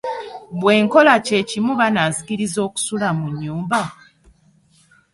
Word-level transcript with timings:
Bwenkola 0.59 1.13
kyekimu 1.25 1.71
banaanzikiriza 1.79 2.59
okusula 2.67 3.07
mu 3.17 3.27
nyumba? 3.39 3.81